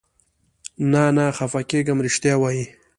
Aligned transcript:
نه، 0.91 1.03
نه 1.17 1.25
خفه 1.37 1.61
کېږم، 1.69 1.97
رښتیا 2.05 2.35
وایې؟ 2.39 2.65